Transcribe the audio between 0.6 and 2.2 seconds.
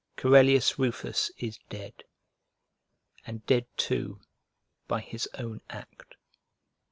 Rufus is dead;